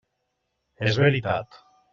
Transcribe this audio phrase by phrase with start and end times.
[0.87, 1.63] És veritat?